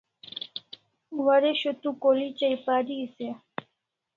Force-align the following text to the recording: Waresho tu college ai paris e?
Waresho 1.25 1.71
tu 1.81 1.89
college 2.03 2.43
ai 2.49 2.57
paris 2.67 3.13
e? 3.29 3.29